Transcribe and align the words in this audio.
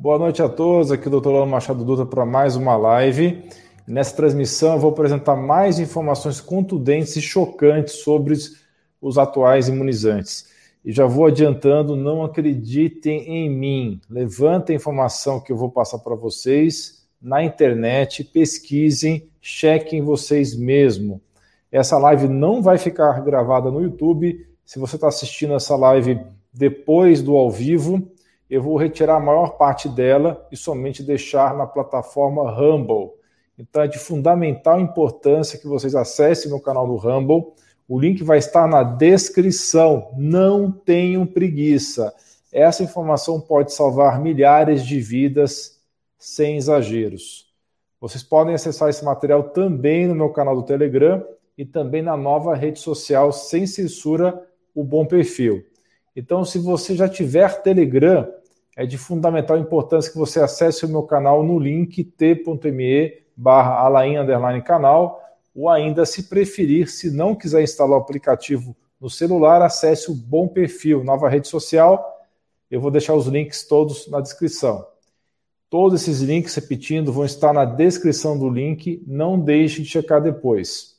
Boa 0.00 0.16
noite 0.16 0.40
a 0.40 0.48
todos, 0.48 0.92
aqui 0.92 1.08
é 1.08 1.10
o 1.10 1.20
Dr. 1.20 1.30
Lano 1.30 1.50
Machado 1.50 1.84
Dutra 1.84 2.06
para 2.06 2.24
mais 2.24 2.54
uma 2.54 2.76
live. 2.76 3.42
Nessa 3.84 4.14
transmissão 4.14 4.74
eu 4.74 4.78
vou 4.78 4.92
apresentar 4.92 5.34
mais 5.34 5.80
informações 5.80 6.40
contundentes 6.40 7.16
e 7.16 7.20
chocantes 7.20 7.94
sobre 7.94 8.36
os 9.00 9.18
atuais 9.18 9.66
imunizantes. 9.66 10.52
E 10.84 10.92
já 10.92 11.04
vou 11.04 11.26
adiantando, 11.26 11.96
não 11.96 12.22
acreditem 12.22 13.28
em 13.28 13.50
mim. 13.50 14.00
Levantem 14.08 14.76
a 14.76 14.76
informação 14.76 15.40
que 15.40 15.50
eu 15.50 15.56
vou 15.56 15.68
passar 15.68 15.98
para 15.98 16.14
vocês 16.14 17.04
na 17.20 17.42
internet, 17.42 18.22
pesquisem, 18.22 19.28
chequem 19.40 20.00
vocês 20.00 20.56
mesmo. 20.56 21.20
Essa 21.72 21.98
live 21.98 22.28
não 22.28 22.62
vai 22.62 22.78
ficar 22.78 23.20
gravada 23.22 23.68
no 23.68 23.82
YouTube. 23.82 24.46
Se 24.64 24.78
você 24.78 24.94
está 24.94 25.08
assistindo 25.08 25.54
essa 25.54 25.74
live 25.74 26.20
depois 26.54 27.20
do 27.20 27.36
ao 27.36 27.50
vivo, 27.50 28.08
eu 28.48 28.62
vou 28.62 28.76
retirar 28.76 29.16
a 29.16 29.20
maior 29.20 29.58
parte 29.58 29.88
dela 29.88 30.46
e 30.50 30.56
somente 30.56 31.02
deixar 31.02 31.54
na 31.54 31.66
plataforma 31.66 32.50
Rumble. 32.50 33.12
Então 33.58 33.82
é 33.82 33.88
de 33.88 33.98
fundamental 33.98 34.80
importância 34.80 35.58
que 35.58 35.66
vocês 35.66 35.94
acessem 35.94 36.50
meu 36.50 36.60
canal 36.60 36.86
do 36.86 36.96
Rumble. 36.96 37.52
O 37.86 37.98
link 37.98 38.22
vai 38.22 38.38
estar 38.38 38.66
na 38.66 38.82
descrição. 38.82 40.10
Não 40.16 40.70
tenham 40.70 41.26
preguiça. 41.26 42.14
Essa 42.52 42.82
informação 42.82 43.40
pode 43.40 43.72
salvar 43.72 44.20
milhares 44.20 44.86
de 44.86 45.00
vidas 45.00 45.80
sem 46.18 46.56
exageros. 46.56 47.52
Vocês 48.00 48.22
podem 48.22 48.54
acessar 48.54 48.88
esse 48.88 49.04
material 49.04 49.42
também 49.50 50.06
no 50.06 50.14
meu 50.14 50.30
canal 50.30 50.54
do 50.54 50.62
Telegram 50.62 51.22
e 51.56 51.64
também 51.64 52.00
na 52.00 52.16
nova 52.16 52.54
rede 52.54 52.78
social 52.78 53.32
sem 53.32 53.66
censura, 53.66 54.46
o 54.74 54.84
Bom 54.84 55.04
Perfil. 55.04 55.66
Então, 56.14 56.44
se 56.44 56.58
você 56.58 56.94
já 56.94 57.08
tiver 57.08 57.62
Telegram, 57.62 58.28
é 58.78 58.86
de 58.86 58.96
fundamental 58.96 59.58
importância 59.58 60.12
que 60.12 60.16
você 60.16 60.38
acesse 60.38 60.86
o 60.86 60.88
meu 60.88 61.02
canal 61.02 61.42
no 61.42 61.58
link 61.58 62.04
t.me 62.04 63.22
barra 63.36 63.74
alain 63.80 64.14
canal, 64.64 65.20
ou 65.52 65.68
ainda, 65.68 66.06
se 66.06 66.28
preferir, 66.28 66.88
se 66.88 67.10
não 67.10 67.34
quiser 67.34 67.60
instalar 67.60 67.98
o 67.98 68.00
aplicativo 68.00 68.76
no 69.00 69.10
celular, 69.10 69.62
acesse 69.62 70.12
o 70.12 70.14
Bom 70.14 70.46
Perfil, 70.46 71.02
nova 71.02 71.28
rede 71.28 71.48
social. 71.48 72.24
Eu 72.70 72.80
vou 72.80 72.92
deixar 72.92 73.14
os 73.14 73.26
links 73.26 73.66
todos 73.66 74.08
na 74.08 74.20
descrição. 74.20 74.86
Todos 75.68 76.02
esses 76.02 76.20
links, 76.20 76.54
repetindo, 76.54 77.12
vão 77.12 77.24
estar 77.24 77.52
na 77.52 77.64
descrição 77.64 78.38
do 78.38 78.48
link. 78.48 79.02
Não 79.08 79.40
deixe 79.40 79.82
de 79.82 79.88
checar 79.88 80.22
depois. 80.22 80.96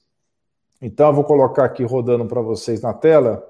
Então, 0.81 1.07
eu 1.07 1.13
vou 1.13 1.23
colocar 1.23 1.63
aqui 1.63 1.85
rodando 1.85 2.25
para 2.25 2.41
vocês 2.41 2.81
na 2.81 2.93
tela 2.93 3.41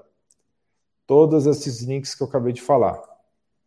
todos 1.04 1.46
esses 1.46 1.82
links 1.82 2.14
que 2.14 2.22
eu 2.22 2.28
acabei 2.28 2.52
de 2.52 2.62
falar. 2.62 3.09